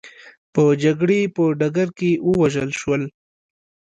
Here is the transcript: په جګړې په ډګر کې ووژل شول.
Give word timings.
په 0.53 0.63
جګړې 0.83 1.21
په 1.35 1.43
ډګر 1.59 1.87
کې 1.97 2.11
ووژل 2.27 2.69
شول. 2.79 3.03